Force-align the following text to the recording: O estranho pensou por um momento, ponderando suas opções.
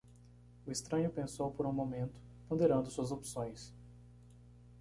O 0.65 0.71
estranho 0.71 1.11
pensou 1.11 1.51
por 1.51 1.67
um 1.67 1.71
momento, 1.71 2.19
ponderando 2.49 2.89
suas 2.89 3.11
opções. 3.11 3.71